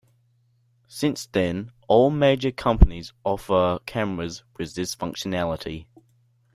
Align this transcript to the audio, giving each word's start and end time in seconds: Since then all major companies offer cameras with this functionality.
Since 0.87 1.27
then 1.27 1.73
all 1.87 2.09
major 2.09 2.49
companies 2.49 3.13
offer 3.23 3.77
cameras 3.85 4.41
with 4.57 4.73
this 4.73 4.95
functionality. 4.95 5.85